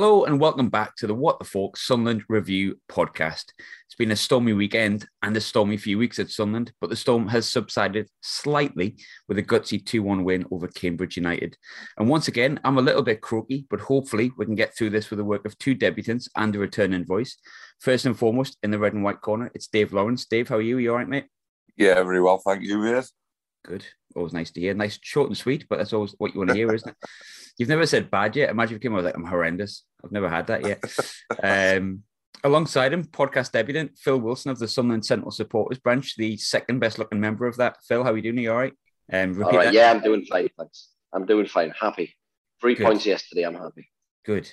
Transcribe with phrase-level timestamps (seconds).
[0.00, 3.52] Hello and welcome back to the What the Fork Sunland Review podcast.
[3.84, 7.28] It's been a stormy weekend and a stormy few weeks at Sunland, but the storm
[7.28, 8.96] has subsided slightly
[9.28, 11.54] with a gutsy 2 1 win over Cambridge United.
[11.98, 15.10] And once again, I'm a little bit croaky, but hopefully we can get through this
[15.10, 17.36] with the work of two debutants and a returning voice.
[17.78, 20.24] First and foremost, in the red and white corner, it's Dave Lawrence.
[20.24, 20.78] Dave, how are you?
[20.78, 21.26] Are you all right, mate?
[21.76, 22.38] Yeah, very well.
[22.38, 23.04] Thank you, mate.
[23.66, 23.84] Good.
[24.16, 24.72] Always nice to hear.
[24.72, 26.96] Nice, short and sweet, but that's always what you want to hear, isn't it?
[27.58, 28.48] You've never said bad yet.
[28.48, 29.84] Imagine if you came out like I'm horrendous.
[30.04, 30.84] I've never had that yet.
[31.78, 32.02] um,
[32.44, 36.98] alongside him, podcast debutant Phil Wilson of the Sunderland Central Supporters Branch, the second best
[36.98, 37.78] looking member of that.
[37.86, 38.38] Phil, how are you doing?
[38.38, 38.74] Are you all right?
[39.12, 39.64] Um, all right.
[39.66, 39.74] That.
[39.74, 40.48] Yeah, I'm doing fine.
[40.58, 40.88] Thanks.
[41.12, 41.72] I'm doing fine.
[41.78, 42.14] Happy.
[42.60, 42.86] Three Good.
[42.86, 43.42] points yesterday.
[43.42, 43.90] I'm happy.
[44.24, 44.50] Good.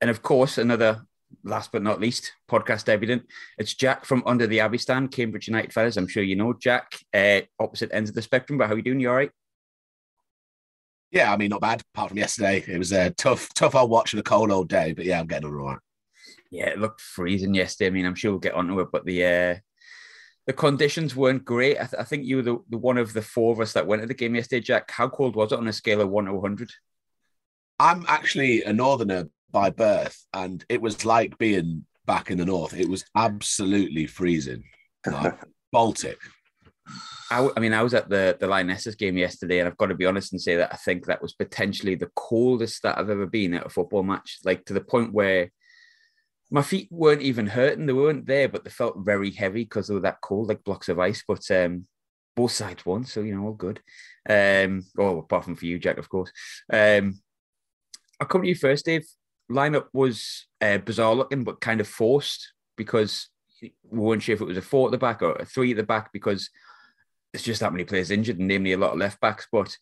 [0.00, 1.06] And of course, another
[1.44, 3.24] last but not least, podcast debutant.
[3.58, 5.96] It's Jack from Under the Abbey Stand, Cambridge United fellas.
[5.96, 8.82] I'm sure you know Jack, uh, opposite ends of the spectrum, but how are you
[8.82, 9.00] doing?
[9.00, 9.30] You all right?
[11.16, 11.82] Yeah, I mean, not bad.
[11.94, 14.92] Apart from yesterday, it was a tough, tough old watch and a cold old day.
[14.92, 15.78] But yeah, I'm getting all right.
[16.50, 17.86] Yeah, it looked freezing yesterday.
[17.86, 19.54] I mean, I'm sure we'll get onto it, but the uh,
[20.46, 21.78] the conditions weren't great.
[21.78, 23.86] I, th- I think you were the, the one of the four of us that
[23.86, 24.90] went to the game yesterday, Jack.
[24.90, 26.70] How cold was it on a scale of one to 100?
[27.80, 32.74] I'm actually a northerner by birth, and it was like being back in the north.
[32.74, 34.64] It was absolutely freezing,
[35.06, 35.38] like
[35.72, 36.18] Baltic.
[37.30, 39.94] I, I, mean, I was at the the Lionesses game yesterday, and I've got to
[39.94, 43.26] be honest and say that I think that was potentially the coldest that I've ever
[43.26, 44.38] been at a football match.
[44.44, 45.50] Like to the point where
[46.50, 49.94] my feet weren't even hurting; they weren't there, but they felt very heavy because they
[49.94, 51.24] were that cold, like blocks of ice.
[51.26, 51.86] But um,
[52.36, 53.80] both sides won, so you know, all good.
[54.28, 56.30] Um, oh, apart from for you, Jack, of course.
[56.72, 57.20] Um,
[58.20, 59.06] I'll come to you first, Dave.
[59.50, 63.28] Lineup was uh, bizarre looking, but kind of forced because
[63.60, 65.76] we weren't sure if it was a four at the back or a three at
[65.76, 66.50] the back because
[67.32, 69.46] there's just that many players injured, and namely a lot of left backs.
[69.50, 69.76] But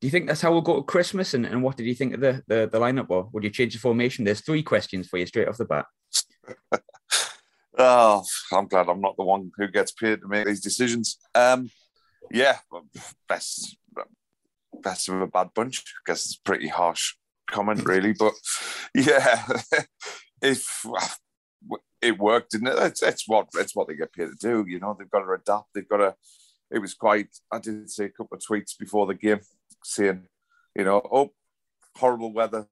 [0.00, 1.34] do you think that's how we'll go to Christmas?
[1.34, 3.06] And, and what did you think of the, the, the lineup?
[3.08, 4.24] Or would you change the formation?
[4.24, 5.86] There's three questions for you straight off the bat.
[7.78, 11.18] oh, I'm glad I'm not the one who gets paid to make these decisions.
[11.34, 11.70] Um,
[12.30, 12.58] yeah,
[13.28, 13.76] best
[14.82, 15.78] best of a bad bunch.
[15.78, 17.14] I guess it's pretty harsh
[17.50, 18.12] comment, really.
[18.12, 18.34] But
[18.94, 19.46] yeah,
[20.42, 20.84] if
[22.02, 22.78] it worked, didn't it?
[22.78, 24.64] It's, it's what it's what they get paid to do.
[24.68, 25.68] You know, they've got to adapt.
[25.74, 26.14] They've got to
[26.70, 27.28] it was quite.
[27.52, 29.40] I did say a couple of tweets before the game
[29.84, 30.26] saying,
[30.74, 31.32] you know, oh,
[31.96, 32.66] horrible weather,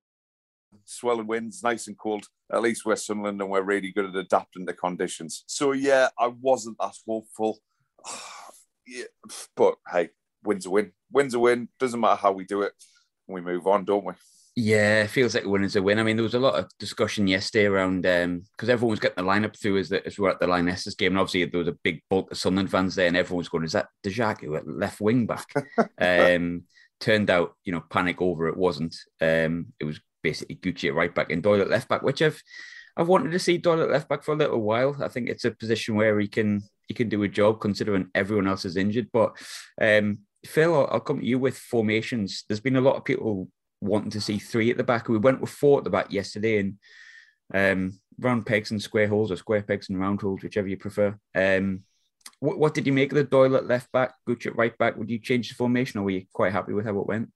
[0.85, 2.27] swelling winds, nice and cold.
[2.53, 5.45] At least we're Sunderland and we're really good at adapting to conditions.
[5.47, 7.59] So yeah, I wasn't that hopeful.
[8.87, 9.05] yeah,
[9.57, 10.11] but hey,
[10.43, 10.93] wins a win.
[11.11, 11.69] Wins a win.
[11.79, 12.73] Doesn't matter how we do it.
[13.27, 14.13] We move on, don't we?
[14.57, 15.99] Yeah, it feels like a win is a win.
[15.99, 19.25] I mean, there was a lot of discussion yesterday around because um, everyone was getting
[19.25, 21.69] the lineup through as, the, as we're at the Lionesses game, and obviously there was
[21.69, 24.69] a big bulk of Sunderland fans there, and everyone was going, "Is that Dajaku at
[24.69, 25.47] left wing back?"
[25.99, 26.63] um,
[27.01, 28.95] turned out, you know, panic over it wasn't.
[29.21, 32.41] Um, it was basically Gucci at right back and Doyle at left back, which I've
[32.97, 34.97] I've wanted to see Doyle at left back for a little while.
[35.03, 38.47] I think it's a position where he can he can do a job considering everyone
[38.47, 39.09] else is injured.
[39.13, 39.37] But
[39.81, 42.45] um, Phil, I'll, I'll come to you with formations.
[42.49, 43.49] There's been a lot of people
[43.85, 45.09] wanting to see three at the back.
[45.09, 46.79] We went with four at the back yesterday, and
[47.53, 51.17] um, round pegs and square holes, or square pegs and round holes, whichever you prefer.
[51.35, 51.85] Um,
[52.41, 54.97] what, what did you make of the Doyle at left back, Gooch at right back?
[54.97, 57.31] Would you change the formation, or were you quite happy with how it went?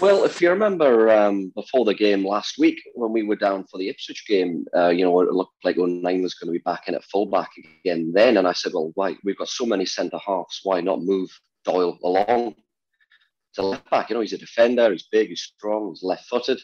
[0.00, 3.76] Well, if you remember um, before the game last week when we were down for
[3.76, 6.88] the Ipswich game, uh, you know, it looked like O'Nien was going to be back
[6.88, 7.50] in at fullback
[7.84, 8.38] again then.
[8.38, 9.16] And I said, well, why?
[9.24, 10.60] We've got so many centre halves.
[10.62, 11.28] Why not move
[11.66, 12.54] Doyle along
[13.54, 14.10] to left back.
[14.10, 16.60] You know, he's a defender, he's big, he's strong, he's left footed.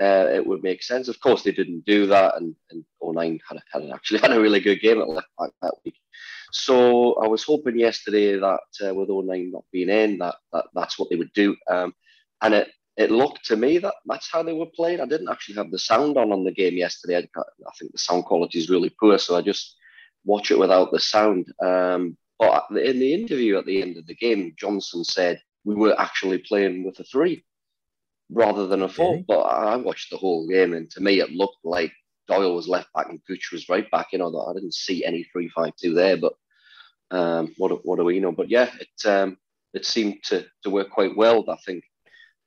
[0.00, 1.08] Uh, it would make sense.
[1.08, 4.40] Of course, they didn't do that, and, and O'Nien had, a, had actually had a
[4.40, 5.96] really good game at left back that week.
[6.52, 10.98] So I was hoping yesterday that uh, with O'Nien not being in, that, that that's
[10.98, 11.56] what they would do.
[11.68, 11.94] Um,
[12.40, 15.00] and it it looked to me that that's how they were playing.
[15.00, 17.16] I didn't actually have the sound on on the game yesterday.
[17.16, 19.76] I, I think the sound quality is really poor, so I just
[20.24, 21.46] watch it without the sound.
[21.62, 25.98] Um, but in the interview at the end of the game, Johnson said we were
[25.98, 27.44] actually playing with a three
[28.30, 29.14] rather than a four.
[29.14, 29.24] Okay.
[29.26, 31.92] But I watched the whole game, and to me, it looked like
[32.28, 34.08] Doyle was left back and Gooch was right back.
[34.12, 36.34] You know, I didn't see any three-five-two there, but
[37.10, 38.32] um, what what do we know?
[38.32, 39.36] But yeah, it um,
[39.74, 41.44] it seemed to to work quite well.
[41.50, 41.84] I think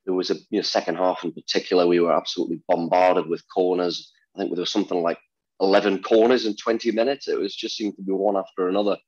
[0.04, 4.12] there was a you know, second half in particular, we were absolutely bombarded with corners.
[4.34, 5.18] I think there was something like
[5.60, 7.28] 11 corners in 20 minutes.
[7.28, 8.98] It was just seemed to be one after another,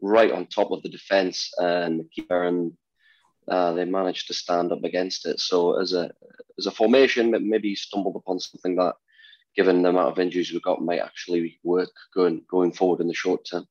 [0.00, 2.72] right on top of the defense and the keeper and
[3.48, 5.40] uh, they managed to stand up against it.
[5.40, 6.10] So as a
[6.58, 8.94] as a formation, maybe stumbled upon something that,
[9.56, 13.14] given the amount of injuries we've got, might actually work going going forward in the
[13.14, 13.66] short term.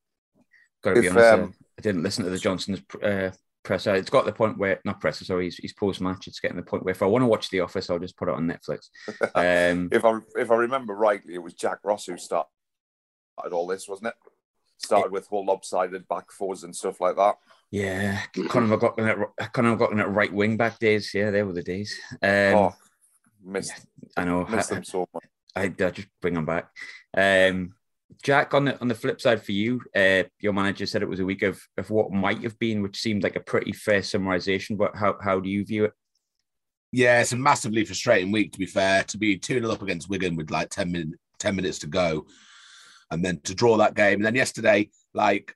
[0.84, 3.32] Got to be if, honest, um, I didn't listen to the Johnson's uh,
[3.64, 3.96] presser.
[3.96, 6.28] It's got the point where not presser, sorry, he's, he's post match.
[6.28, 8.30] It's getting the point where if I want to watch The Office, I'll just put
[8.30, 8.90] it on Netflix.
[9.36, 12.48] Um, if I if I remember rightly, it was Jack Ross who started
[13.52, 14.14] all this, wasn't it?
[14.84, 17.36] Started with whole lopsided back fours and stuff like that.
[17.70, 18.20] Yeah,
[18.50, 21.14] Conor McLaughlin at Conor McLaughlin at right wing back days.
[21.14, 21.98] Yeah, they were the days.
[22.22, 22.76] Um, oh,
[23.44, 23.86] missed.
[24.18, 24.46] I know.
[24.46, 25.24] Missed them so much.
[25.56, 26.70] I, I just bring them back.
[27.16, 27.76] Um,
[28.24, 31.20] Jack, on the on the flip side for you, uh, your manager said it was
[31.20, 34.78] a week of, of what might have been, which seemed like a pretty fair summarization.
[34.78, 35.94] But how, how do you view it?
[36.92, 39.04] Yeah, it's a massively frustrating week, to be fair.
[39.06, 42.26] To be 2 0 up against Wigan with like 10, min- 10 minutes to go,
[43.12, 44.16] and then to draw that game.
[44.16, 45.56] And then yesterday, like,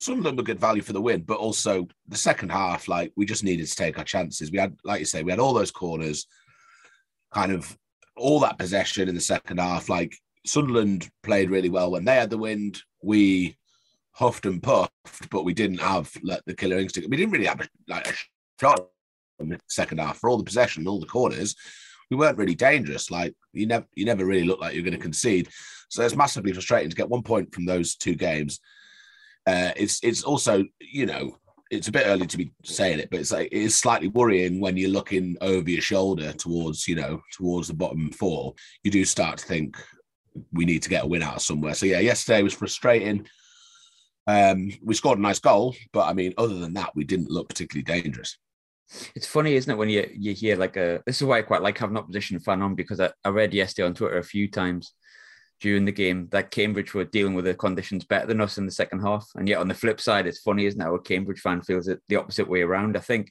[0.00, 3.12] some of them were good value for the win, but also the second half, like,
[3.16, 4.50] we just needed to take our chances.
[4.50, 6.26] We had, like you say, we had all those corners,
[7.32, 7.76] kind of
[8.16, 9.88] all that possession in the second half.
[9.88, 10.16] Like,
[10.46, 12.82] Sunderland played really well when they had the wind.
[13.02, 13.56] We
[14.12, 17.10] huffed and puffed, but we didn't have like the killer instinct.
[17.10, 18.14] We didn't really have like a
[18.60, 18.88] shot
[19.40, 21.56] in the second half for all the possession, all the corners.
[22.10, 23.10] We weren't really dangerous.
[23.10, 25.48] Like you never, you never really looked like you're going to concede.
[25.88, 28.60] So it's massively frustrating to get one point from those two games.
[29.46, 31.38] Uh, it's it's also you know
[31.70, 34.76] it's a bit early to be saying it, but it's like it's slightly worrying when
[34.76, 38.54] you're looking over your shoulder towards you know towards the bottom four.
[38.82, 39.76] You do start to think,
[40.52, 41.74] we need to get a win out of somewhere.
[41.74, 43.26] So yeah, yesterday was frustrating.
[44.26, 47.48] Um, we scored a nice goal, but I mean, other than that, we didn't look
[47.48, 48.38] particularly dangerous.
[49.14, 51.62] It's funny, isn't it, when you you hear like a this is why I quite
[51.62, 54.92] like having opposition fan on because I, I read yesterday on Twitter a few times
[55.60, 58.72] during the game that Cambridge were dealing with the conditions better than us in the
[58.72, 59.26] second half.
[59.36, 60.84] And yet on the flip side, it's funny, isn't it?
[60.84, 62.96] How a Cambridge fan feels it the opposite way around.
[62.96, 63.30] I think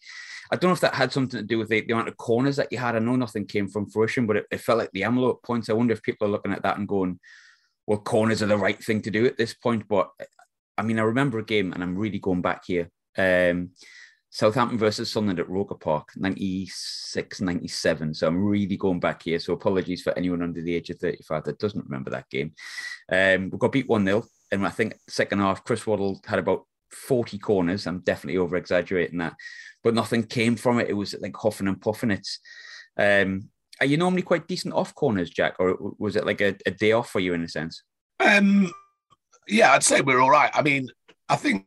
[0.52, 2.56] I don't know if that had something to do with the, the amount of corners
[2.58, 2.96] that you had.
[2.96, 5.70] I know nothing came from fruition, but it, it felt like the envelope points.
[5.70, 7.20] I wonder if people are looking at that and going,
[7.88, 9.88] well, corners are the right thing to do at this point.
[9.88, 10.10] But
[10.78, 12.90] I mean, I remember a game, and I'm really going back here.
[13.18, 13.72] Um,
[14.34, 18.14] Southampton versus Sunderland at Roker Park, 96, 97.
[18.14, 19.40] So I'm really going back here.
[19.40, 22.54] So apologies for anyone under the age of 35 that doesn't remember that game.
[23.12, 24.24] Um, we got beat 1 0.
[24.52, 27.88] And I think second half, Chris Waddle had about 40 corners.
[27.88, 29.34] I'm definitely over exaggerating that
[29.84, 30.90] but nothing came from it.
[30.90, 32.12] It was like huffing and puffing.
[32.12, 32.40] It's
[32.98, 33.50] um,
[33.80, 36.94] are you normally quite decent off corners, Jack, or was it like a, a day
[36.94, 37.84] off for you in a sense?
[38.20, 38.72] Um,
[39.48, 40.52] yeah, I'd say we're all right.
[40.54, 40.88] I mean,
[41.28, 41.66] I think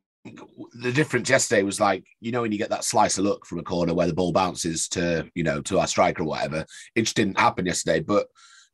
[0.75, 3.59] the difference yesterday was like you know when you get that slice of luck from
[3.59, 6.65] a corner where the ball bounces to you know to our striker or whatever.
[6.95, 8.27] It just didn't happen yesterday, but.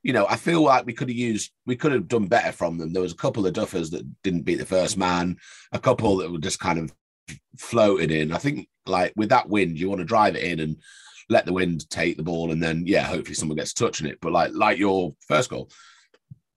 [0.04, 2.76] You know, I feel like we could have used, we could have done better from
[2.76, 2.92] them.
[2.92, 5.36] There was a couple of duffers that didn't beat the first man,
[5.70, 6.92] a couple that were just kind of
[7.56, 8.32] floated in.
[8.32, 10.76] I think like with that wind, you want to drive it in and
[11.28, 14.18] let the wind take the ball, and then yeah, hopefully someone gets touching it.
[14.20, 15.70] But like like your first goal.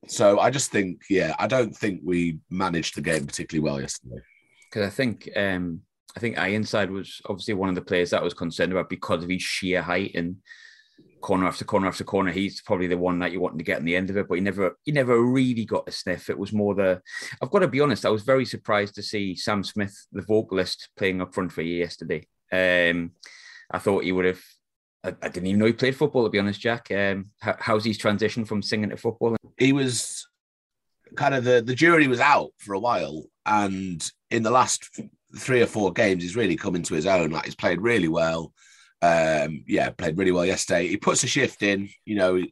[0.08, 4.22] So I just think, yeah, I don't think we managed the game particularly well yesterday.
[4.76, 5.80] Because I think um
[6.18, 9.24] I think Ironside was obviously one of the players that I was concerned about because
[9.24, 10.38] of his sheer height and
[11.22, 12.32] corner after corner after corner.
[12.32, 14.36] He's probably the one that you want to get in the end of it, but
[14.36, 16.30] he never he never really got a sniff.
[16.30, 17.02] It was more the
[17.42, 20.90] I've got to be honest, I was very surprised to see Sam Smith, the vocalist,
[20.98, 22.28] playing up front for you yesterday.
[22.52, 23.12] Um,
[23.72, 24.44] I thought he would have
[25.06, 26.92] I, I, didn't even know he played football, to be honest, Jack.
[26.92, 29.38] Um, how, how's his transition from singing to football?
[29.58, 30.28] He was
[31.16, 33.24] kind of the, the jury was out for a while.
[33.46, 34.90] And in the last
[35.38, 37.30] three or four games, he's really come into his own.
[37.30, 38.54] Like he's played really well.
[39.02, 40.88] Um, yeah, played really well yesterday.
[40.88, 41.90] He puts a shift in.
[42.06, 42.44] You know,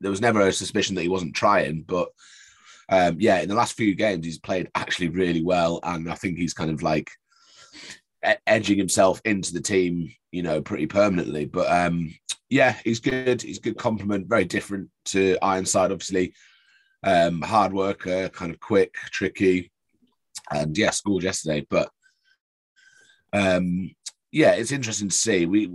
[0.00, 2.08] there was never a suspicion that he wasn't trying, but
[2.90, 6.38] um, yeah, in the last few games, he's played actually really well, and I think
[6.38, 7.10] he's kind of like
[8.46, 11.44] edging himself into the team, you know, pretty permanently.
[11.44, 12.14] But um,
[12.48, 13.42] yeah, he's good.
[13.42, 14.28] He's good compliment.
[14.28, 16.34] Very different to Ironside, obviously.
[17.02, 19.70] Um, hard worker, kind of quick, tricky,
[20.50, 21.66] and yeah, scored yesterday.
[21.68, 21.90] But
[23.32, 23.90] um,
[24.30, 25.46] yeah, it's interesting to see.
[25.46, 25.70] We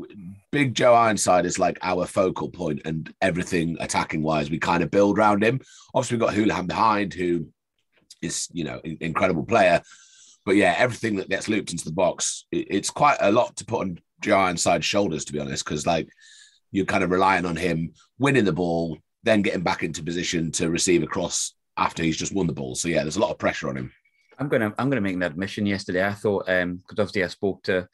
[0.52, 4.92] Big Joe Ironside is like our focal point, and everything attacking wise, we kind of
[4.92, 5.60] build around him.
[5.94, 7.48] Obviously, we've got Hoolahan behind, who
[8.22, 9.82] is you know incredible player.
[10.46, 13.66] But yeah, everything that gets looped into the box, it, it's quite a lot to
[13.66, 16.10] put on Joe Ironside's shoulders, to be honest, because like
[16.72, 20.70] you're kind of relying on him winning the ball, then getting back into position to
[20.70, 22.76] receive a cross after he's just won the ball.
[22.76, 23.92] So yeah, there's a lot of pressure on him.
[24.44, 25.66] I'm gonna I'm gonna make an admission.
[25.66, 27.88] Yesterday, I thought um because obviously I spoke to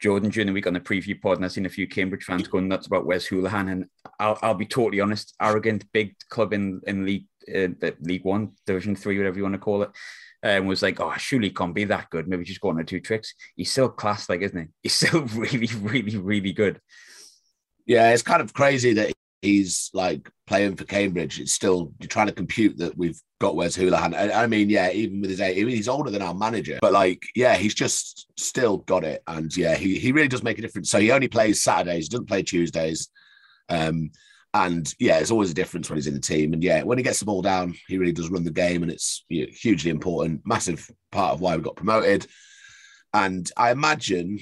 [0.00, 2.46] Jordan during the week on the preview pod, and I've seen a few Cambridge fans
[2.46, 3.72] going nuts about Wes Hoolahan.
[3.72, 3.86] And
[4.20, 7.68] I'll, I'll be totally honest, arrogant, big club in in League uh,
[8.00, 9.90] League One, Division Three, whatever you want to call it,
[10.42, 12.28] and um, was like, oh, surely can't be that good.
[12.28, 13.32] Maybe just go on the two tricks.
[13.56, 14.66] He's still class, like, isn't he?
[14.82, 16.80] He's still really, really, really good.
[17.86, 22.26] Yeah, it's kind of crazy that he's like playing for Cambridge, it's still you're trying
[22.26, 24.14] to compute that we've got Wes Hoolahan.
[24.14, 26.78] And I mean, yeah, even with his age, I mean, he's older than our manager,
[26.80, 29.22] but like, yeah, he's just still got it.
[29.26, 30.90] And yeah, he, he really does make a difference.
[30.90, 33.08] So he only plays Saturdays, doesn't play Tuesdays.
[33.68, 34.10] Um,
[34.54, 36.52] and yeah, it's always a difference when he's in the team.
[36.52, 38.92] And yeah, when he gets the ball down, he really does run the game, and
[38.92, 42.26] it's you know, hugely important, massive part of why we got promoted.
[43.12, 44.38] And I imagine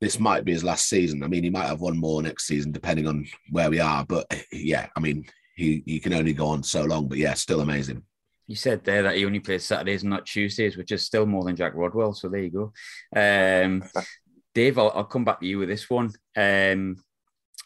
[0.00, 1.22] this might be his last season.
[1.22, 4.04] I mean, he might have one more next season, depending on where we are.
[4.04, 5.26] But yeah, I mean,
[5.56, 7.06] he, he can only go on so long.
[7.06, 8.02] But yeah, still amazing.
[8.46, 11.44] You said there that he only plays Saturdays and not Tuesdays, which is still more
[11.44, 12.14] than Jack Rodwell.
[12.14, 12.72] So there you go.
[13.14, 13.84] Um,
[14.54, 16.12] Dave, I'll, I'll, come back to you with this one.
[16.36, 16.96] Um,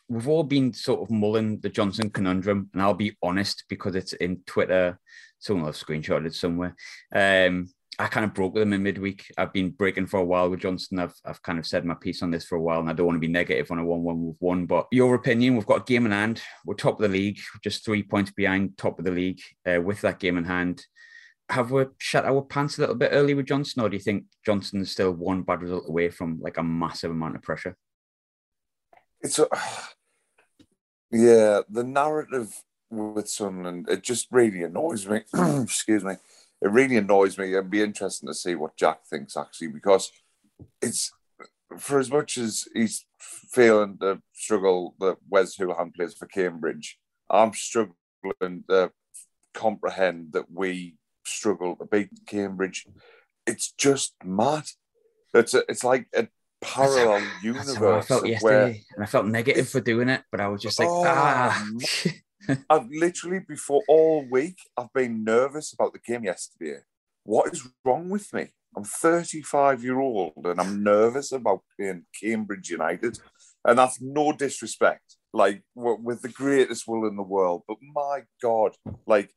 [0.09, 4.13] we've all been sort of mulling the Johnson conundrum, and I'll be honest because it's
[4.13, 4.99] in Twitter.
[5.39, 6.75] Someone will have screenshotted somewhere.
[7.15, 9.27] Um, I kind of broke with him in midweek.
[9.39, 10.99] I've been breaking for a while with Johnson.
[10.99, 13.07] I've, I've kind of said my piece on this for a while, and I don't
[13.07, 14.67] want to be negative on a 1 1 with one.
[14.67, 16.43] But your opinion, we've got a game in hand.
[16.65, 20.01] We're top of the league, just three points behind top of the league uh, with
[20.01, 20.85] that game in hand.
[21.51, 24.25] Have we shut our pants a little bit early with Johnson, or do you think
[24.45, 27.77] Johnson's still one bad result away from like a massive amount of pressure?
[29.21, 29.47] It's a,
[31.11, 35.21] yeah, the narrative with Sunderland, it just really annoys me.
[35.63, 36.15] Excuse me
[36.65, 37.53] it really annoys me.
[37.53, 40.11] It'd be interesting to see what Jack thinks actually, because
[40.81, 41.13] it's
[41.79, 47.53] for as much as he's feeling the struggle that Wes Hoolahan plays for Cambridge, I'm
[47.53, 48.91] struggling to
[49.53, 52.87] comprehend that we struggle to beat Cambridge.
[53.47, 54.65] It's just mad.
[55.35, 56.29] It's a, it's like a
[56.63, 58.05] parallel that's universe.
[58.05, 60.89] I felt yesterday, and I felt negative for doing it, but I was just like,
[60.89, 61.67] oh, ah.
[62.71, 66.79] I've literally before all week I've been nervous about the game yesterday.
[67.25, 68.49] What is wrong with me?
[68.77, 73.19] I'm 35 year old and I'm nervous about playing Cambridge United,
[73.65, 75.17] and that's no disrespect.
[75.33, 78.73] Like with the greatest will in the world, but my God,
[79.07, 79.33] like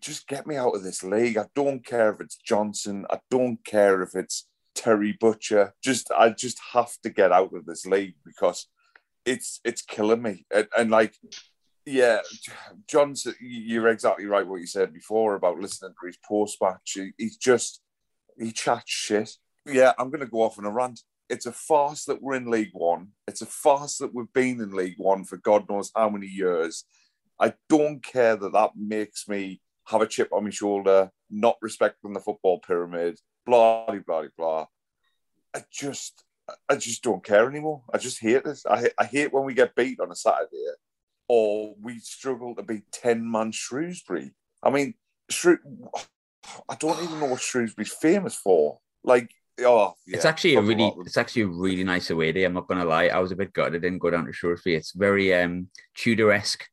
[0.00, 1.36] just get me out of this league.
[1.36, 3.06] I don't care if it's Johnson.
[3.08, 5.74] I don't care if it's Terry Butcher.
[5.82, 8.66] Just I just have to get out of this league because
[9.24, 10.46] it's it's killing me.
[10.52, 11.14] And, and like
[11.84, 12.20] yeah,
[12.86, 13.26] John's.
[13.40, 14.46] You're exactly right.
[14.46, 16.96] What you said before about listening to his post match.
[17.18, 17.80] He's just
[18.38, 19.30] he chats shit.
[19.66, 21.00] Yeah, I'm going to go off on a rant.
[21.28, 23.08] It's a farce that we're in League One.
[23.26, 26.84] It's a farce that we've been in League One for God knows how many years.
[27.40, 32.12] I don't care that that makes me have a chip on my shoulder, not respecting
[32.12, 34.66] the football pyramid, blah blah blah blah.
[35.54, 36.24] I just,
[36.68, 37.82] I just don't care anymore.
[37.92, 38.64] I just hate this.
[38.66, 40.64] I, I hate when we get beat on a Saturday
[41.34, 44.32] or we struggle to beat 10 man Shrewsbury.
[44.62, 44.92] I mean,
[45.30, 45.60] Shrew-
[46.68, 48.80] I don't even know what Shrewsbury's famous for.
[49.02, 52.44] Like, oh, yeah, it's actually a really, it's actually a really nice away day.
[52.44, 53.06] I'm not gonna lie.
[53.06, 53.76] I was a bit gutted.
[53.76, 54.76] I didn't go down to Shrewsbury.
[54.76, 56.68] It's very um Tudor esque.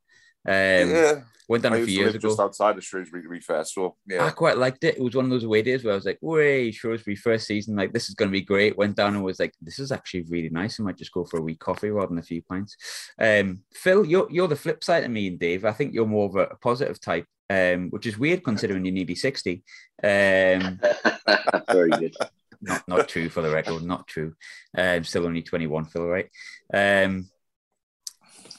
[0.47, 1.21] Um, yeah.
[1.49, 2.29] Went down I a few years ago.
[2.29, 3.63] Just outside of Shrewsbury, to be fair.
[3.63, 4.97] So yeah, I quite liked it.
[4.97, 7.75] It was one of those away days where I was like, "Way Shrewsbury first season,
[7.75, 10.25] like this is going to be great." Went down and was like, "This is actually
[10.29, 12.77] really nice." I might just go for a wee coffee rather than a few pints.
[13.19, 15.65] Um, Phil, you're you're the flip side of me and Dave.
[15.65, 18.93] I think you're more of a, a positive type, um, which is weird considering you're
[18.93, 19.63] nearly sixty.
[20.03, 20.79] Um,
[21.71, 22.15] Very good.
[22.61, 23.81] Not not true for the record.
[23.81, 24.35] Not true.
[24.77, 26.05] Um, still only twenty one, Phil.
[26.05, 26.29] Right.
[26.71, 27.27] Um,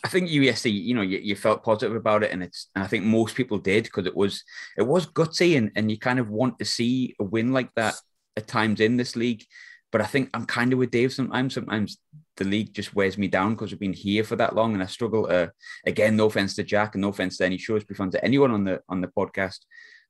[0.05, 2.87] I think USC, you know, you, you, felt positive about it, and it's, and I
[2.87, 4.45] think most people did because it was,
[4.77, 7.95] it was gutsy, and and you kind of want to see a win like that
[8.37, 9.45] at times in this league.
[9.93, 11.55] But I think I'm kind of with Dave sometimes.
[11.55, 11.99] Sometimes
[12.37, 14.87] the league just wears me down because we've been here for that long, and I
[14.87, 15.27] struggle.
[15.27, 15.53] To,
[15.85, 18.65] again, no offense to Jack, and no offense to any Shrewsbury fans, to anyone on
[18.65, 19.59] the on the podcast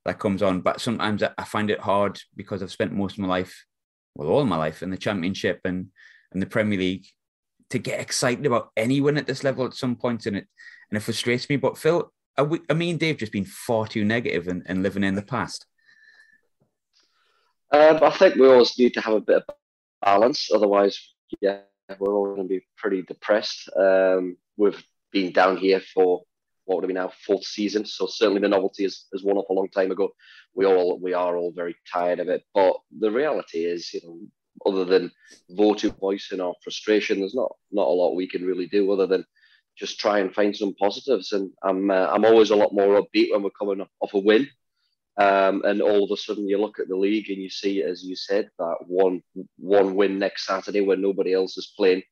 [0.04, 0.60] that comes on.
[0.60, 3.64] But sometimes I find it hard because I've spent most of my life,
[4.14, 5.88] well, all my life in the Championship and
[6.32, 7.06] and the Premier League,
[7.70, 10.46] to get excited about anyone at this level at some point, and it
[10.90, 11.56] and it frustrates me.
[11.56, 15.04] But Phil, are we, I mean, Dave just been far too negative and, and living
[15.04, 15.66] in the past.
[17.72, 19.54] Um, I think we always need to have a bit of
[20.02, 20.50] balance.
[20.52, 21.60] Otherwise, yeah,
[21.98, 23.68] we're all going to be pretty depressed.
[23.76, 26.22] Um, we've been down here for
[26.64, 29.48] what would have been our fourth season, so certainly the novelty has, has worn off
[29.50, 30.10] a long time ago.
[30.54, 34.18] We all we are all very tired of it, but the reality is, you know,
[34.66, 35.10] other than
[35.50, 39.24] voting voicing our frustration, there's not not a lot we can really do other than
[39.76, 41.32] just try and find some positives.
[41.32, 44.48] And I'm uh, I'm always a lot more upbeat when we're coming off a win.
[45.16, 48.02] Um, and all of a sudden, you look at the league and you see, as
[48.02, 49.22] you said, that one
[49.56, 52.02] one win next Saturday when nobody else is playing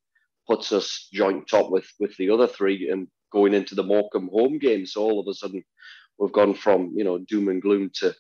[0.47, 4.59] puts us joint top with with the other three and going into the Morecambe home
[4.59, 4.87] game.
[4.87, 5.63] So all of a sudden,
[6.19, 8.15] we've gone from you know doom and gloom to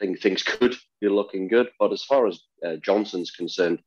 [0.00, 1.70] think things could be looking good.
[1.78, 3.80] But as far as uh, Johnson's concerned,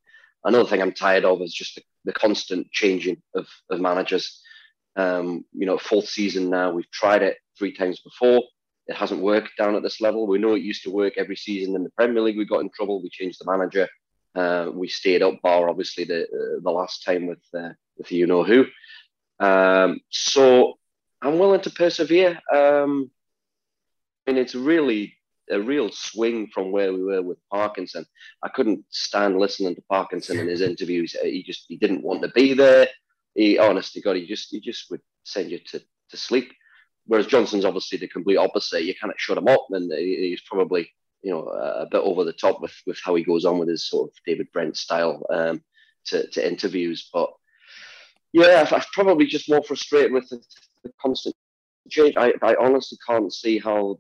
[0.44, 4.42] another thing I'm tired of is just the, the constant changing of, of managers.
[4.96, 6.72] Um, you know, fourth season now.
[6.72, 8.44] We've tried it three times before.
[8.88, 10.26] It hasn't worked down at this level.
[10.26, 12.38] We know it used to work every season in the Premier League.
[12.38, 13.02] We got in trouble.
[13.02, 13.88] We changed the manager.
[14.36, 18.28] Uh, we stayed up, bar obviously the uh, the last time with uh, with you
[18.28, 18.66] know who.
[19.40, 20.78] Um, so
[21.22, 22.40] I'm willing to persevere.
[22.54, 23.12] Um,
[24.28, 25.16] and it's really
[25.50, 28.06] a real swing from where we were with Parkinson.
[28.44, 31.16] I couldn't stand listening to Parkinson in his interviews.
[31.22, 32.88] He just he didn't want to be there.
[33.36, 36.52] He honestly God, he just he just would send you to, to sleep.
[37.06, 38.84] Whereas Johnson's obviously the complete opposite.
[38.84, 40.92] You kind of shut him up, and he's probably
[41.22, 43.88] you know a bit over the top with with how he goes on with his
[43.88, 45.64] sort of David Brent style um,
[46.06, 47.10] to to interviews.
[47.12, 47.32] But
[48.34, 50.40] yeah, I'm probably just more frustrated with the,
[50.84, 51.36] the constant
[51.90, 52.16] change.
[52.16, 54.00] I, I honestly can't see how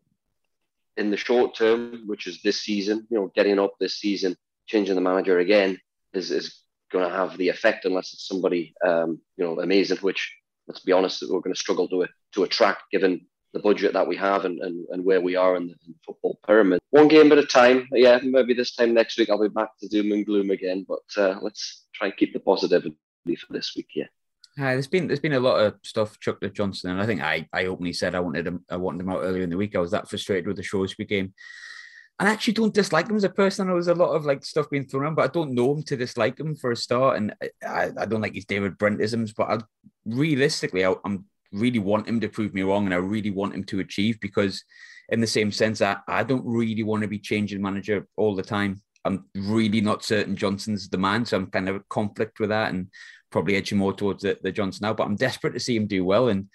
[1.00, 4.36] in the short term, which is this season, you know, getting up this season,
[4.68, 5.80] changing the manager again
[6.14, 10.36] is, is going to have the effect unless it's somebody, um, you know, amazing, which
[10.68, 14.16] let's be honest, we're going to struggle to, to attract given the budget that we
[14.16, 16.80] have and, and, and where we are in the, in the football pyramid.
[16.92, 17.88] One game at a time.
[17.92, 21.00] Yeah, maybe this time next week I'll be back to doom and gloom again, but
[21.18, 23.88] uh, let's try and keep the positivity for this week.
[23.96, 24.06] Yeah.
[24.60, 27.22] Hi, there's been there's been a lot of stuff chucked at Johnson, and I think
[27.22, 29.74] I I openly said I wanted him I wanted him out earlier in the week.
[29.74, 31.34] I was that frustrated with the Shrewsbury game.
[32.20, 33.66] And I actually don't dislike him as a person.
[33.66, 35.72] I know there's a lot of like stuff being thrown around, but I don't know
[35.72, 37.16] him to dislike him for a start.
[37.16, 37.34] And
[37.66, 39.60] I, I don't like his David Brentisms, but I
[40.04, 41.24] realistically I, am
[41.54, 44.62] really want him to prove me wrong, and I really want him to achieve because,
[45.08, 48.44] in the same sense, I, I don't really want to be changing manager all the
[48.44, 48.82] time.
[49.06, 52.74] I'm really not certain Johnson's the man, so I'm kind of conflict with that.
[52.74, 52.90] And
[53.32, 54.94] probably edging more towards the, the Johnson now.
[54.94, 56.30] But I'm desperate to see him do well.
[56.30, 56.48] And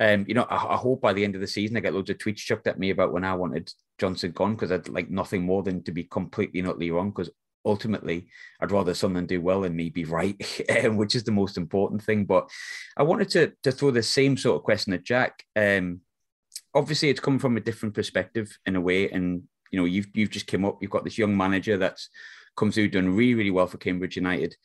[0.00, 2.08] um, you know, I, I, hope by the end of the season I get loads
[2.08, 5.42] of tweets chucked at me about when I wanted Johnson gone because I'd like nothing
[5.42, 7.10] more than to be completely and utterly wrong.
[7.10, 7.30] Because
[7.64, 8.28] ultimately,
[8.60, 10.36] I'd rather someone do well and me be right,
[10.84, 12.24] um, which is the most important thing.
[12.24, 12.48] But
[12.96, 15.44] I wanted to to throw the same sort of question at Jack.
[15.56, 16.00] Um,
[16.74, 20.30] obviously, it's come from a different perspective in a way, and you know, you've you've
[20.30, 20.78] just come up.
[20.80, 22.08] You've got this young manager that's
[22.56, 24.56] come through, done really really well for Cambridge United.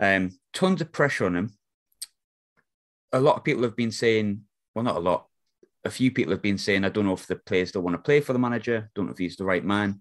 [0.00, 1.52] Um, tons of pressure on him.
[3.12, 4.42] A lot of people have been saying,
[4.74, 5.26] well, not a lot.
[5.84, 8.02] A few people have been saying, I don't know if the players don't want to
[8.02, 8.90] play for the manager.
[8.94, 10.00] Don't know if he's the right man.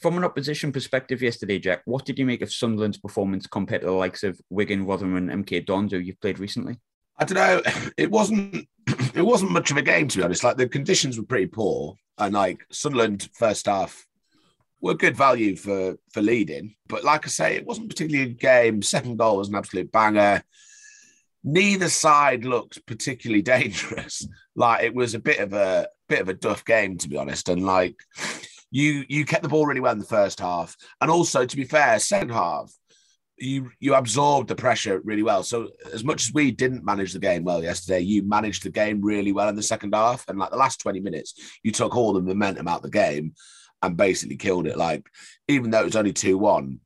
[0.00, 3.88] From an opposition perspective, yesterday, Jack, what did you make of Sunderland's performance compared to
[3.88, 6.76] the likes of Wigan, Rotherham, and MK Dons, who you've played recently?
[7.18, 7.62] I don't know.
[7.96, 8.68] It wasn't.
[9.14, 10.44] It wasn't much of a game to be honest.
[10.44, 14.06] Like the conditions were pretty poor, and like Sunderland first half
[14.80, 16.74] were good value for for leading.
[16.88, 18.82] But like I say, it wasn't particularly a game.
[18.82, 20.42] Second goal was an absolute banger.
[21.44, 24.26] Neither side looked particularly dangerous.
[24.54, 27.48] Like it was a bit of a bit of a duff game, to be honest.
[27.48, 27.96] And like
[28.70, 30.76] you you kept the ball really well in the first half.
[31.00, 32.72] And also, to be fair, second half,
[33.36, 35.42] you you absorbed the pressure really well.
[35.42, 39.00] So as much as we didn't manage the game well yesterday, you managed the game
[39.00, 40.28] really well in the second half.
[40.28, 43.34] And like the last 20 minutes, you took all the momentum out the game
[43.82, 44.76] and basically killed it.
[44.76, 45.06] Like,
[45.48, 46.80] even though it was only 2 1,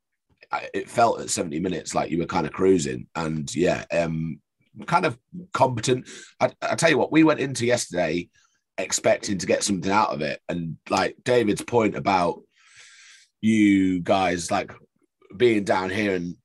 [0.73, 3.07] it felt at 70 minutes like you were kind of cruising.
[3.15, 4.39] And yeah, um,
[4.85, 5.17] kind of
[5.53, 6.07] competent.
[6.39, 8.29] I, I tell you what, we went into yesterday
[8.77, 10.39] expecting to get something out of it.
[10.49, 12.41] And like David's point about
[13.41, 14.71] you guys like
[15.35, 16.35] being down here and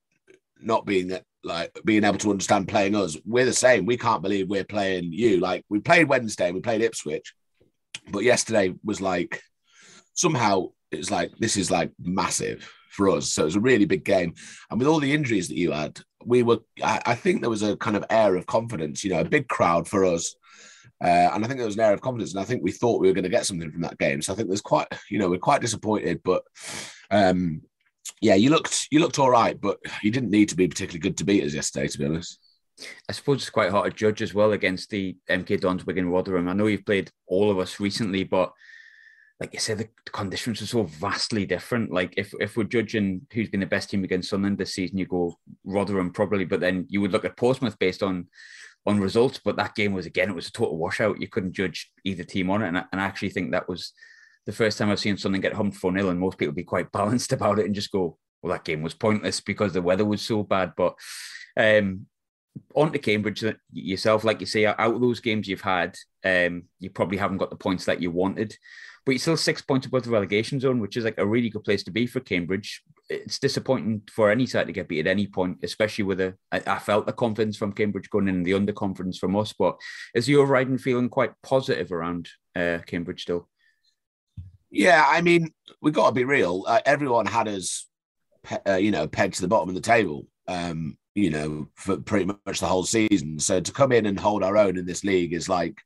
[0.60, 3.86] not being like being able to understand playing us, we're the same.
[3.86, 5.40] We can't believe we're playing you.
[5.40, 7.32] Like we played Wednesday, we played Ipswich,
[8.10, 9.40] but yesterday was like
[10.18, 13.30] somehow it's like this is like massive for us.
[13.30, 14.34] So it was a really big game.
[14.70, 17.62] And with all the injuries that you had, we were, I, I think there was
[17.62, 20.34] a kind of air of confidence, you know, a big crowd for us.
[21.02, 22.32] Uh, and I think there was an air of confidence.
[22.32, 24.20] And I think we thought we were going to get something from that game.
[24.20, 26.20] So I think there's quite, you know, we're quite disappointed.
[26.24, 26.42] But
[27.10, 27.62] um,
[28.20, 31.16] yeah, you looked, you looked all right, but you didn't need to be particularly good
[31.18, 32.40] to beat us yesterday, to be honest.
[33.08, 36.48] I suppose it's quite hard to judge as well against the MK Dons, Wigan, Rotherham.
[36.48, 38.52] I know you've played all of us recently, but
[39.40, 41.92] like you said, the, conditions are so vastly different.
[41.92, 45.06] Like if if we're judging who's been the best team against Sunderland this season, you
[45.06, 48.26] go Rotherham probably, but then you would look at Portsmouth based on
[48.84, 49.40] on results.
[49.44, 51.20] But that game was again, it was a total washout.
[51.20, 53.92] You couldn't judge either team on it, and I, and I actually think that was
[54.46, 56.90] the first time I've seen something get humped for nil, and most people be quite
[56.92, 60.22] balanced about it and just go, well, that game was pointless because the weather was
[60.22, 60.72] so bad.
[60.76, 60.96] But
[61.56, 62.06] um,
[62.74, 66.90] on to Cambridge yourself, like you say, out of those games you've had, um, you
[66.90, 68.56] probably haven't got the points that you wanted
[69.08, 71.64] but you're still six points above the relegation zone, which is like a really good
[71.64, 72.82] place to be for Cambridge.
[73.08, 76.34] It's disappointing for any side to get beat at any point, especially with a.
[76.52, 79.54] I, I felt the confidence from Cambridge going in the underconfidence from us.
[79.58, 79.78] But
[80.14, 83.48] is your riding feeling quite positive around uh, Cambridge still?
[84.70, 86.64] Yeah, I mean, we've got to be real.
[86.66, 87.88] Uh, everyone had us,
[88.66, 90.26] uh, you know, pegged to the bottom of the table.
[90.48, 93.38] Um, you know, for pretty much the whole season.
[93.38, 95.78] So to come in and hold our own in this league is like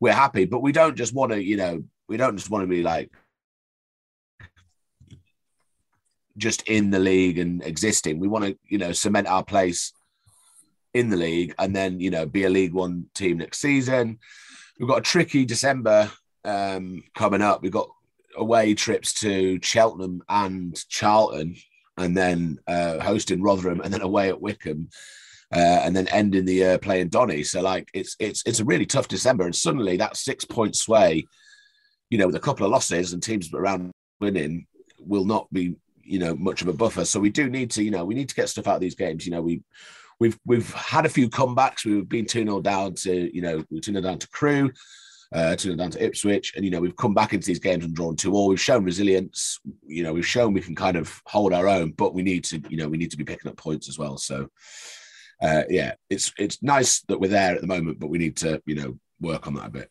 [0.00, 2.66] we're happy, but we don't just want to, you know, we don't just want to
[2.66, 3.10] be like
[6.36, 8.18] just in the league and existing.
[8.18, 9.92] We want to, you know, cement our place
[10.92, 14.18] in the league and then, you know, be a League One team next season.
[14.78, 16.10] We've got a tricky December
[16.44, 17.62] um, coming up.
[17.62, 17.90] We've got
[18.36, 21.54] away trips to Cheltenham and Charlton,
[21.96, 24.88] and then uh, hosting Rotherham, and then away at Wycombe,
[25.54, 27.42] uh, and then ending the year playing Donny.
[27.44, 31.26] So like it's it's it's a really tough December, and suddenly that six point sway,
[32.10, 34.66] you know, with a couple of losses and teams around winning,
[34.98, 37.04] will not be you know much of a buffer.
[37.04, 38.94] So we do need to you know we need to get stuff out of these
[38.96, 39.26] games.
[39.26, 39.62] You know we.
[40.18, 41.86] We've we've had a few comebacks.
[41.86, 44.70] We've been 2 0 down to, you know, we 2 0 down to Crewe,
[45.34, 46.54] uh, to down to Ipswich.
[46.56, 48.48] And, you know, we've come back into these games and drawn two all.
[48.48, 49.60] We've shown resilience.
[49.86, 52.60] You know, we've shown we can kind of hold our own, but we need to,
[52.68, 54.16] you know, we need to be picking up points as well.
[54.16, 54.48] So,
[55.40, 58.60] uh, yeah, it's it's nice that we're there at the moment, but we need to,
[58.66, 59.90] you know, work on that a bit.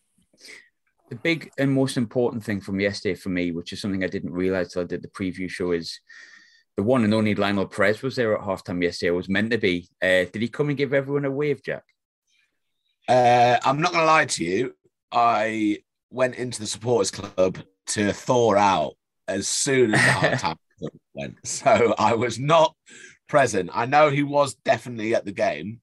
[1.09, 4.31] The big and most important thing from yesterday for me, which is something I didn't
[4.31, 5.99] realize till I did the preview show, is
[6.77, 9.09] the one and only Lionel Perez was there at halftime yesterday.
[9.09, 9.89] I was meant to be.
[10.01, 11.83] Uh, did he come and give everyone a wave, Jack?
[13.07, 14.75] Uh, I'm not going to lie to you.
[15.11, 15.79] I
[16.11, 18.93] went into the supporters club to thaw out
[19.27, 20.07] as soon as the
[20.47, 20.57] halftime
[21.13, 21.37] went.
[21.43, 22.75] So I was not
[23.27, 23.71] present.
[23.73, 25.81] I know he was definitely at the game.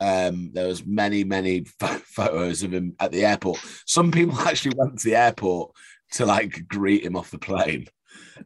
[0.00, 1.64] Um, there was many, many
[2.04, 3.58] photos of him at the airport.
[3.86, 5.72] Some people actually went to the airport
[6.12, 7.86] to like greet him off the plane.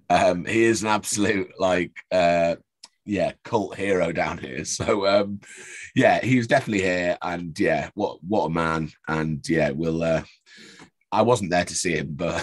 [0.08, 2.56] Um, he is an absolute like uh,
[3.04, 4.64] yeah, cult hero down here.
[4.72, 5.40] So um,
[5.94, 10.02] yeah, he was definitely here, and yeah, what what a man, and yeah, we'll.
[10.02, 10.22] Uh,
[11.10, 12.42] I wasn't there to see him, but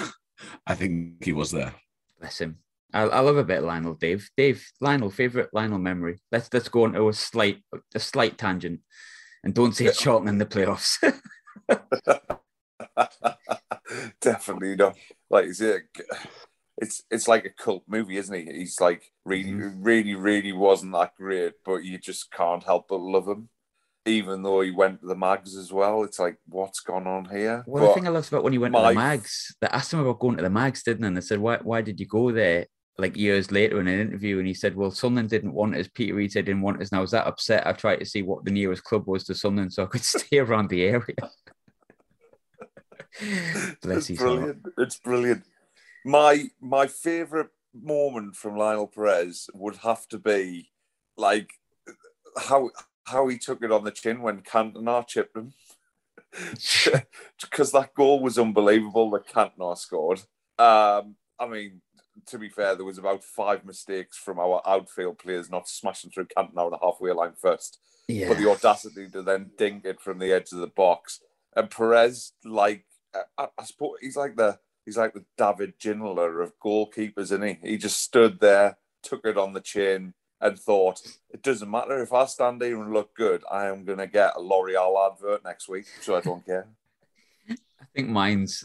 [0.67, 1.73] I think he was there.
[2.19, 2.59] Bless him.
[2.93, 4.29] I, I love a bit of Lionel, Dave.
[4.35, 6.19] Dave, Lionel, favorite Lionel memory.
[6.31, 8.81] Let's let's go into a slight a slight tangent,
[9.43, 10.97] and don't say it's Charlton in the playoffs.
[14.21, 14.97] Definitely not.
[15.29, 15.83] Like, is it?
[16.81, 18.59] it's it's like a cult movie, isn't he?
[18.59, 19.83] He's like really, mm-hmm.
[19.83, 23.49] really, really wasn't that great, but you just can't help but love him.
[24.05, 27.63] Even though he went to the mags as well, it's like, what's gone on here?
[27.67, 28.81] Well, but the thing I loved about when he went my...
[28.81, 31.07] to the mags, they asked him about going to the mags, didn't they?
[31.07, 32.65] And they said, why, why did you go there?
[32.99, 35.87] Like years later in an interview, and he said, "Well, Sunderland didn't want us.
[35.87, 37.65] Peter Reid said didn't want us, and I was that upset.
[37.65, 40.37] I tried to see what the nearest club was to Sunderland, so I could stay
[40.39, 41.15] around the area."
[43.81, 44.61] Bless it's brilliant.
[44.63, 44.73] Heart.
[44.77, 45.43] It's brilliant
[46.05, 50.69] my my favorite moment from Lionel Perez would have to be
[51.17, 51.51] like
[52.37, 52.69] how
[53.05, 55.53] how he took it on the chin when Cantona chipped him.
[57.41, 60.19] Because that goal was unbelievable that Cantona scored.
[60.59, 61.81] Um, I mean,
[62.27, 66.27] to be fair, there was about five mistakes from our outfield players not smashing through
[66.27, 67.79] Cantona on the halfway line first.
[68.07, 68.29] Yeah.
[68.29, 71.19] But the audacity to then dink it from the edge of the box.
[71.55, 72.85] And Perez, like,
[73.37, 77.57] I, I suppose he's like the he's like the David Ginola of goalkeepers, isn't he?
[77.61, 82.13] He just stood there, took it on the chin, and thought, it doesn't matter if
[82.13, 85.67] I stand here and look good, I am going to get a L'Oreal advert next
[85.67, 86.67] week, so I don't care.
[87.49, 88.63] I think mine's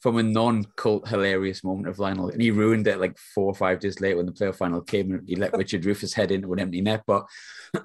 [0.00, 3.80] from a non-cult hilarious moment of Lionel, and he ruined it like four or five
[3.80, 6.60] days later when the playoff final came and he let Richard Rufus head into an
[6.60, 7.02] empty net.
[7.06, 7.26] But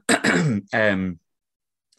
[0.74, 1.20] um,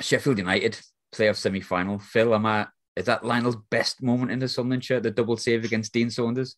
[0.00, 0.78] Sheffield United
[1.12, 1.98] playoff semi-final.
[1.98, 5.64] Phil, am I is that Lionel's best moment in the Sunderland shirt, the double save
[5.64, 6.56] against Dean Saunders?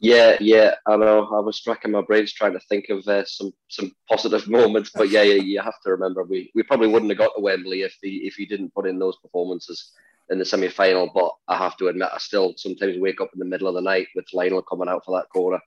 [0.00, 1.28] Yeah, yeah, I know.
[1.32, 5.10] I was racking my brains trying to think of uh, some some positive moments, but
[5.10, 7.94] yeah, yeah, you have to remember we, we probably wouldn't have got to Wembley if
[8.02, 9.92] he if he didn't put in those performances
[10.30, 11.10] in the semi final.
[11.12, 13.82] But I have to admit, I still sometimes wake up in the middle of the
[13.82, 15.60] night with Lionel coming out for that corner.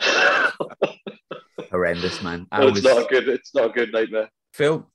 [1.70, 2.46] Horrendous, man.
[2.52, 2.84] No, it's was...
[2.84, 3.28] not a good.
[3.28, 4.30] It's not a good nightmare.
[4.52, 4.90] Phil,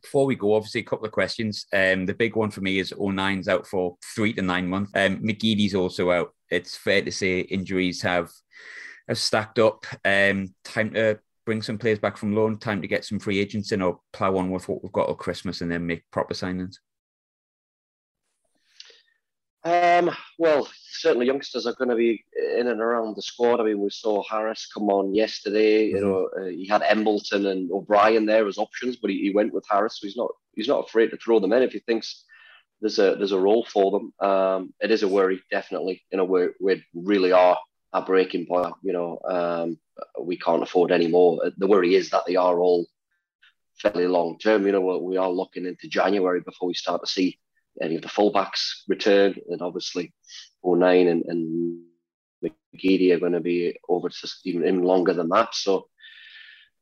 [0.00, 1.66] before we go, obviously, a couple of questions.
[1.72, 4.92] Um, the big one for me is O'Nien's out for three to nine months.
[4.94, 6.34] Um, McGeady's also out.
[6.50, 8.30] It's fair to say injuries have
[9.08, 9.84] have stacked up.
[10.04, 12.58] Um, time to bring some players back from loan.
[12.58, 15.18] Time to get some free agents in, or plow on with what we've got at
[15.18, 16.76] Christmas, and then make proper signings.
[19.64, 22.24] Um, well, certainly youngsters are going to be
[22.58, 23.60] in and around the squad.
[23.60, 25.88] I mean, we saw Harris come on yesterday.
[25.88, 25.96] Mm-hmm.
[25.96, 29.52] You know, uh, he had Embleton and O'Brien there as options, but he, he, went
[29.52, 30.00] with Harris.
[30.00, 32.24] So he's not he's not afraid to throw them in if he thinks
[32.80, 34.28] there's a there's a role for them.
[34.28, 36.02] Um, it is a worry, definitely.
[36.10, 37.56] You know, we we really are
[37.92, 38.74] a breaking point.
[38.82, 39.78] You know, um,
[40.20, 41.40] we can't afford any more.
[41.56, 42.86] The worry is that they are all
[43.78, 44.66] fairly long term.
[44.66, 47.38] You know, we are looking into January before we start to see
[47.80, 50.12] any of the fullbacks return, and obviously
[50.64, 51.80] O'Nien and, and
[52.44, 55.54] McGeady are going to be over to even, even longer than that.
[55.54, 55.86] So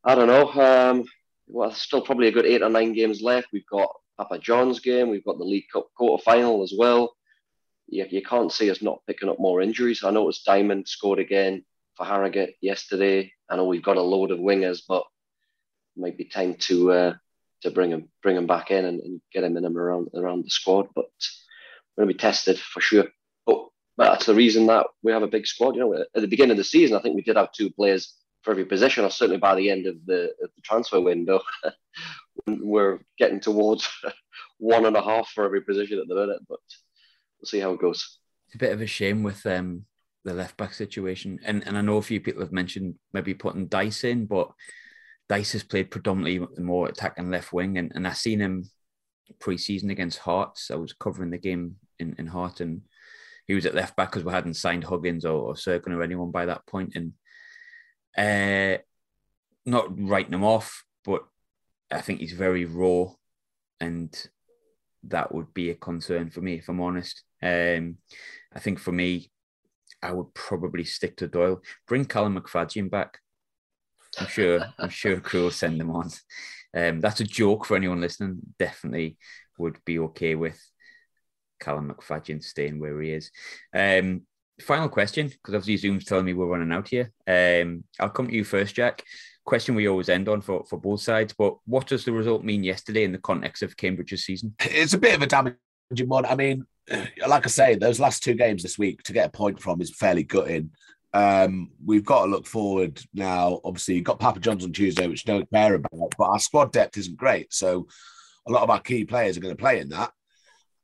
[0.04, 0.50] I don't know.
[0.52, 1.04] Um,
[1.46, 3.48] well, still probably a good eight or nine games left.
[3.52, 5.10] We've got Papa John's game.
[5.10, 7.14] We've got the League Cup quarter final as well.
[7.88, 10.04] You, you can't see us not picking up more injuries.
[10.04, 11.64] I noticed Diamond scored again
[11.96, 13.32] for Harrogate yesterday.
[13.48, 15.02] I know we've got a load of wingers, but
[15.96, 17.14] it might be time to uh,
[17.62, 20.44] to bring him bring him back in and, and get him in and around around
[20.44, 20.88] the squad.
[20.94, 21.06] But
[21.96, 23.06] we're going to be tested for sure.
[23.46, 25.74] But, but that's the reason that we have a big squad.
[25.74, 28.14] You know, at the beginning of the season, I think we did have two players
[28.42, 31.40] for every position, or certainly by the end of the, of the transfer window,
[32.46, 33.88] we're getting towards
[34.58, 36.40] one and a half for every position at the minute.
[36.48, 36.60] But
[37.38, 38.18] we'll see how it goes.
[38.46, 39.84] It's a bit of a shame with um,
[40.24, 43.66] the left back situation, and and I know a few people have mentioned maybe putting
[43.66, 44.50] Dice in, but
[45.30, 48.68] Dice has played predominantly more attack and left wing, and, and I seen him
[49.38, 50.72] pre-season against Hearts.
[50.72, 52.82] I was covering the game in, in Hart, and
[53.46, 56.32] he was at left back because we hadn't signed Huggins or, or Cirkin or anyone
[56.32, 57.12] by that point, and
[58.18, 58.82] uh,
[59.64, 61.22] not writing him off, but
[61.92, 63.06] I think he's very raw,
[63.78, 64.12] and
[65.04, 67.22] that would be a concern for me if I'm honest.
[67.40, 67.98] Um,
[68.52, 69.30] I think for me,
[70.02, 71.62] I would probably stick to Doyle.
[71.86, 73.20] Bring Callum McFadzean back.
[74.18, 74.60] I'm sure.
[74.78, 76.10] I'm sure Crewe will send them on.
[76.76, 78.38] Um, that's a joke for anyone listening.
[78.58, 79.16] Definitely
[79.58, 80.58] would be okay with
[81.60, 83.30] Callum McFadzean staying where he is.
[83.74, 84.22] Um,
[84.60, 87.12] final question, because obviously Zoom's telling me we're running out here.
[87.26, 89.02] Um, I'll come to you first, Jack.
[89.44, 92.62] Question we always end on for, for both sides, but what does the result mean
[92.62, 94.54] yesterday in the context of Cambridge's season?
[94.60, 95.58] It's a bit of a damaging
[96.08, 96.26] one.
[96.26, 96.66] I mean,
[97.26, 99.94] like I say, those last two games this week to get a point from is
[99.94, 100.70] fairly gutting.
[101.12, 103.60] Um, we've got to look forward now.
[103.64, 106.96] Obviously, you've got Papa John's on Tuesday, which don't care about, but our squad depth
[106.98, 107.52] isn't great.
[107.52, 107.88] So
[108.46, 110.12] a lot of our key players are going to play in that.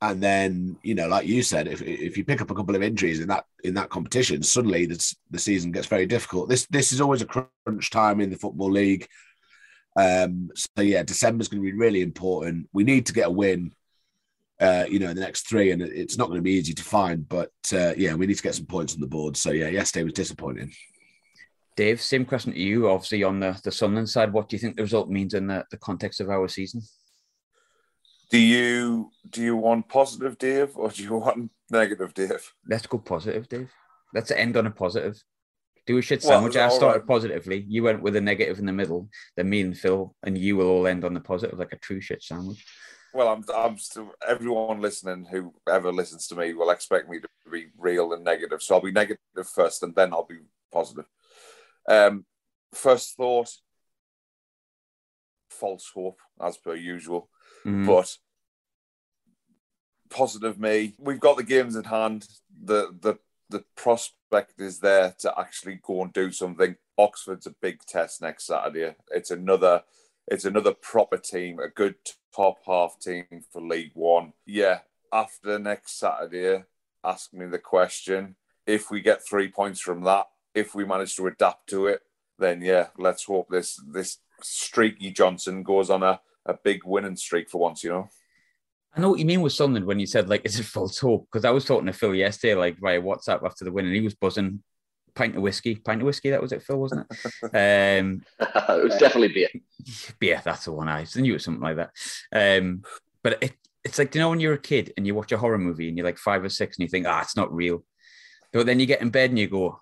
[0.01, 2.83] And then, you know, like you said, if if you pick up a couple of
[2.83, 6.49] injuries in that in that competition, suddenly the, the season gets very difficult.
[6.49, 9.07] This this is always a crunch time in the football league.
[9.97, 12.69] Um, so yeah, December's going to be really important.
[12.73, 13.71] We need to get a win
[14.59, 16.83] uh, you know, in the next three, and it's not going to be easy to
[16.83, 17.27] find.
[17.27, 19.37] But uh, yeah, we need to get some points on the board.
[19.37, 20.71] So yeah, yesterday was disappointing.
[21.75, 22.89] Dave, same question to you.
[22.89, 25.65] Obviously, on the the Sunderland side, what do you think the result means in the,
[25.69, 26.81] the context of our season?
[28.31, 32.51] Do you do you want positive, Dave, or do you want negative, Dave?
[32.67, 33.71] Let's go positive, Dave.
[34.13, 35.21] Let's end on a positive.
[35.85, 36.55] Do a shit sandwich.
[36.55, 37.07] Well, I started right.
[37.07, 37.63] positively.
[37.65, 39.07] You went with a negative in the middle.
[39.37, 42.01] Then me and Phil and you will all end on the positive, like a true
[42.01, 42.65] shit sandwich
[43.17, 47.27] well, I'm, I'm still, everyone listening who ever listens to me will expect me to
[47.51, 48.61] be real and negative.
[48.61, 49.17] So I'll be negative
[49.55, 50.37] first and then I'll be
[50.71, 51.05] positive.
[51.89, 52.25] Um,
[52.75, 53.49] first thought,
[55.49, 57.27] false hope as per usual,
[57.65, 57.87] mm.
[57.87, 58.15] but
[60.11, 60.93] positive me.
[60.99, 62.27] We've got the games in hand.
[62.63, 63.17] The, the,
[63.49, 66.75] the prospect is there to actually go and do something.
[66.99, 68.95] Oxford's a big test next Saturday.
[69.09, 69.81] It's another,
[70.27, 71.95] it's another proper team, a good
[72.35, 74.33] top half team for League One.
[74.45, 74.79] Yeah,
[75.11, 76.63] after next Saturday,
[77.03, 78.35] ask me the question.
[78.65, 82.01] If we get three points from that, if we manage to adapt to it,
[82.37, 87.49] then yeah, let's hope this this streaky Johnson goes on a, a big winning streak
[87.49, 88.09] for once, you know.
[88.93, 91.27] I know what you mean with Sunderland when you said like it's a false hope
[91.31, 94.01] because I was talking to Phil yesterday, like via WhatsApp after the win, and he
[94.01, 94.61] was buzzing
[95.17, 96.29] pint of whiskey, pint of whiskey.
[96.29, 97.17] That was it, Phil, wasn't it?
[97.99, 99.49] Um, it was definitely beer.
[100.19, 101.91] Beer, that's the one I knew it was something like that.
[102.31, 102.83] Um,
[103.23, 103.53] but it,
[103.83, 105.97] it's like you know when you're a kid and you watch a horror movie and
[105.97, 107.83] you're like five or six and you think, ah, it's not real.
[108.53, 109.81] But then you get in bed and you go,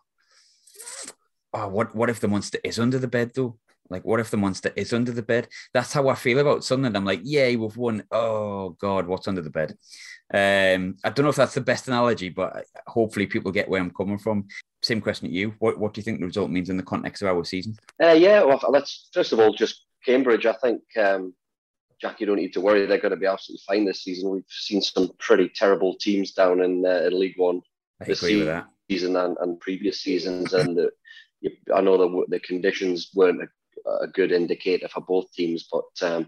[1.54, 3.58] oh, what what if the monster is under the bed though?
[3.90, 5.48] Like, what if the monster is under the bed?
[5.74, 6.96] That's how I feel about something.
[6.96, 8.04] I'm like, yay, we've won.
[8.12, 9.78] Oh God, what's under the bed?
[10.34, 13.92] Um, I don't know if that's the best analogy, but hopefully people get where I'm
[13.92, 14.48] coming from.
[14.86, 15.56] Same question to you.
[15.58, 17.76] What what do you think the result means in the context of our season?
[18.04, 20.46] Uh, yeah, well, let's first of all just Cambridge.
[20.46, 21.34] I think um,
[22.00, 22.86] Jack, you don't need to worry.
[22.86, 24.30] They're going to be absolutely fine this season.
[24.30, 27.62] We've seen some pretty terrible teams down in, uh, in League One
[28.00, 30.92] I this season, season and, and previous seasons, and the,
[31.74, 36.28] I know the the conditions weren't a, a, good indicator for both teams, but um,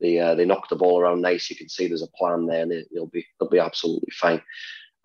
[0.00, 1.48] they uh, they knocked the ball around nice.
[1.50, 4.42] You can see there's a plan there, and they, will be they'll be absolutely fine.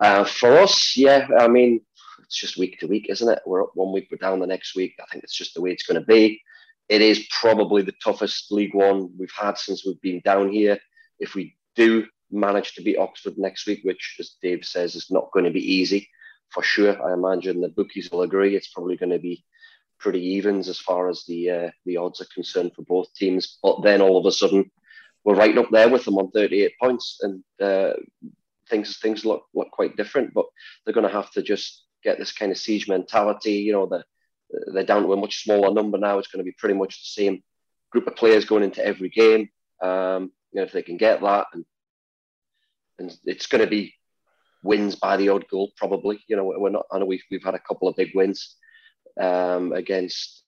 [0.02, 1.80] Uh, for us, yeah, I mean,
[2.22, 3.40] it's just week to week, isn't it?
[3.46, 4.94] We're up one week, we're down the next week.
[5.00, 6.42] I think it's just the way it's going to be.
[6.88, 10.78] It is probably the toughest League One we've had since we've been down here.
[11.18, 15.30] If we do manage to beat Oxford next week, which, as Dave says, is not
[15.32, 16.08] going to be easy
[16.50, 17.00] for sure.
[17.02, 18.56] I imagine the bookies will agree.
[18.56, 19.44] It's probably going to be
[19.98, 23.58] pretty evens as far as the uh, the odds are concerned for both teams.
[23.62, 24.70] But then all of a sudden,
[25.24, 27.94] we're right up there with them on 38 points, and uh,
[28.68, 30.34] things things look look quite different.
[30.34, 30.46] But
[30.84, 33.54] they're going to have to just get this kind of siege mentality.
[33.54, 34.04] You know, the
[34.72, 36.18] they're down to a much smaller number now.
[36.18, 37.42] It's going to be pretty much the same
[37.90, 39.48] group of players going into every game.
[39.80, 41.64] Um, you know, if they can get that, and
[42.98, 43.94] and it's going to be
[44.62, 46.22] wins by the odd goal, probably.
[46.28, 46.86] You know, we're not.
[46.92, 48.56] I know we've we've had a couple of big wins
[49.20, 50.44] um, against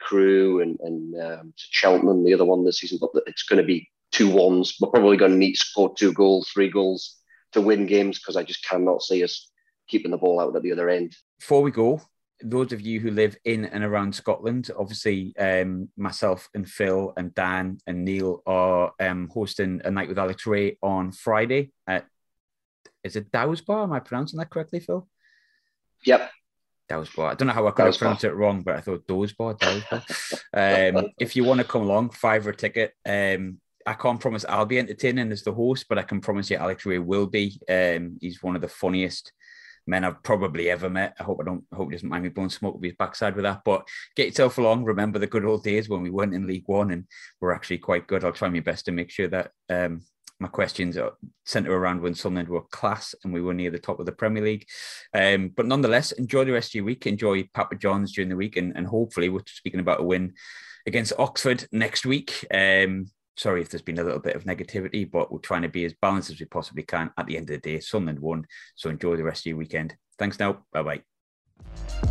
[0.00, 3.88] Crewe and and um, Cheltenham, the other one this season, but it's going to be
[4.12, 4.76] two ones.
[4.80, 7.16] We're probably going to need to score two goals, three goals
[7.52, 9.49] to win games because I just cannot see us
[9.90, 11.16] keeping the ball out at the other end.
[11.38, 12.00] Before we go,
[12.42, 17.34] those of you who live in and around Scotland, obviously um, myself and Phil and
[17.34, 22.06] Dan and Neil are um, hosting a night with Alex Rae on Friday at
[23.02, 23.84] is it Dow's Bar?
[23.84, 25.08] Am I pronouncing that correctly, Phil?
[26.04, 26.30] Yep.
[26.88, 27.30] Dow's Bar.
[27.30, 29.54] I don't know how I could have pronounced it wrong, but I thought Dow's Bar.
[29.54, 30.02] Dow's Bar.
[30.98, 32.92] um, if you want to come along, five a ticket.
[33.06, 36.56] Um, I can't promise I'll be entertaining as the host, but I can promise you
[36.56, 37.58] Alex Rae will be.
[37.68, 39.32] Um, he's one of the funniest
[39.90, 41.16] men I've probably ever met.
[41.20, 43.34] I hope I don't I hope he doesn't mind me blowing smoke with his backside
[43.34, 43.62] with that.
[43.64, 44.84] But get yourself along.
[44.84, 47.04] Remember the good old days when we weren't in League One and
[47.40, 48.24] we're actually quite good.
[48.24, 50.02] I'll try my best to make sure that um,
[50.38, 51.12] my questions are
[51.44, 54.42] centre around when Sunderland were class and we were near the top of the Premier
[54.42, 54.66] League.
[55.12, 57.06] Um, but nonetheless, enjoy the rest of your week.
[57.06, 60.32] Enjoy Papa John's during the week, and, and hopefully we're speaking about a win
[60.86, 62.46] against Oxford next week.
[62.52, 65.84] Um, sorry if there's been a little bit of negativity, but we're trying to be
[65.84, 67.10] as balanced as we possibly can.
[67.16, 68.46] At the end of the day, Sunderland won.
[68.74, 69.96] So enjoy the rest of your weekend.
[70.18, 70.64] Thanks now.
[70.72, 72.09] Bye bye.